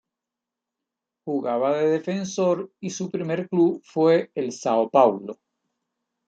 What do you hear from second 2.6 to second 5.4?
y su primer club fue el São Paulo.